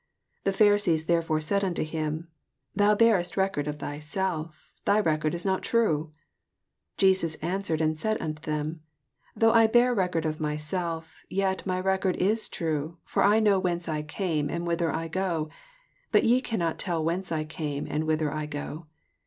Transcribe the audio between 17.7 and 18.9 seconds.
and whither I go.